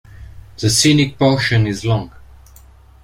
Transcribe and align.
The 0.57 0.71
scenic 0.71 1.19
portion 1.19 1.67
is 1.67 1.85
long. 1.85 2.11